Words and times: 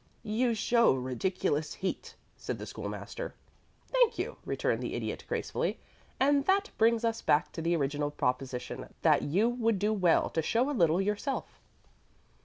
"You 0.23 0.55
show 0.55 0.95
ridiculous 0.95 1.75
heat," 1.75 2.15
said 2.35 2.57
the 2.57 2.65
School 2.65 2.89
master. 2.89 3.35
"Thank 3.87 4.17
you," 4.17 4.37
returned 4.45 4.81
the 4.81 4.95
Idiot, 4.95 5.23
gracefully. 5.27 5.79
"And 6.19 6.43
that 6.47 6.71
brings 6.79 7.05
us 7.05 7.21
back 7.21 7.51
to 7.51 7.61
the 7.61 7.75
original 7.75 8.09
proposition 8.09 8.91
that 9.03 9.21
you 9.21 9.47
would 9.47 9.77
do 9.77 9.93
well 9.93 10.31
to 10.31 10.41
show 10.41 10.71
a 10.71 10.71
little 10.71 10.99
yourself." 11.03 11.59